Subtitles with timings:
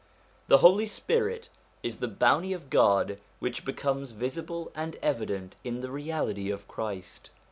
[0.47, 1.47] The Holy Spirit
[1.83, 7.29] is the Bounty of God which becomes visible and evident in the Reality of Christ.